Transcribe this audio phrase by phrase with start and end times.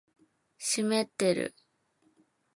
[0.57, 1.55] 湿ってる